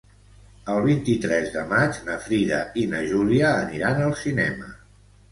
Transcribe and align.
El 0.75 0.79
vint-i-tres 0.85 1.49
de 1.57 1.65
maig 1.73 1.99
na 2.07 2.15
Frida 2.27 2.61
i 2.83 2.85
na 2.93 3.01
Júlia 3.11 3.51
aniran 3.67 4.01
al 4.07 4.15
cinema. 4.23 4.71